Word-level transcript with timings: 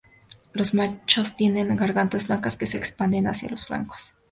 Los 0.51 0.73
machos 0.73 1.35
tienen 1.37 1.75
gargantas 1.77 2.25
blancas 2.25 2.57
que 2.57 2.65
se 2.65 2.79
expanden 2.79 3.27
hacia 3.27 3.51
los 3.51 3.67
flancos. 3.67 4.15